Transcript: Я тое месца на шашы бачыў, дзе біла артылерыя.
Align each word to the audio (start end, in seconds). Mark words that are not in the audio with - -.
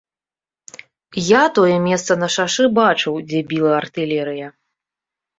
Я 1.25 1.41
тое 1.57 1.75
месца 1.87 2.15
на 2.21 2.29
шашы 2.35 2.65
бачыў, 2.79 3.19
дзе 3.27 3.41
біла 3.53 3.71
артылерыя. 3.83 4.47